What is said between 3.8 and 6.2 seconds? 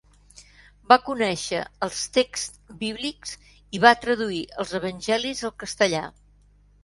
va traduir els evangelis al castellà.